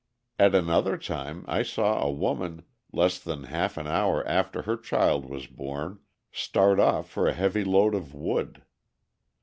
At 0.39 0.55
another 0.55 0.97
time 0.97 1.45
I 1.47 1.61
saw 1.61 2.01
a 2.01 2.09
woman, 2.09 2.63
less 2.91 3.19
than 3.19 3.43
half 3.43 3.77
an 3.77 3.85
hour 3.85 4.27
after 4.27 4.63
her 4.63 4.75
child 4.75 5.25
was 5.27 5.45
born, 5.45 5.99
start 6.31 6.79
off 6.79 7.07
for 7.07 7.27
a 7.27 7.33
heavy 7.33 7.63
load 7.63 7.93
of 7.93 8.15
wood. 8.15 8.63